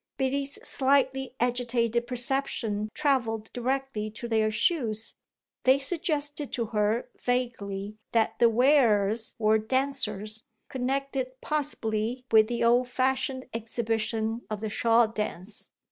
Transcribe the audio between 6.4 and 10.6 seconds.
to her vaguely that the wearers were dancers